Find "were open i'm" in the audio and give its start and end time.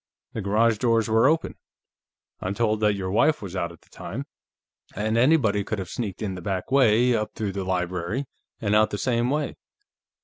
1.07-2.55